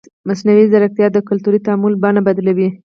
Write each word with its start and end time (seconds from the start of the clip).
مصنوعي 0.27 0.65
ځیرکتیا 0.71 1.07
د 1.13 1.17
کلتوري 1.29 1.59
تعامل 1.65 1.93
بڼه 2.03 2.21
بدلوي. 2.27 2.69